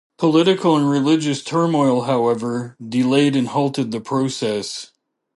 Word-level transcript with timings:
Political 0.17 0.77
and 0.77 0.89
religious 0.89 1.43
turmoil, 1.43 2.01
however, 2.05 2.75
delayed 2.83 3.35
and 3.35 3.47
halted 3.49 3.91
the 3.91 4.01
process. 4.01 4.89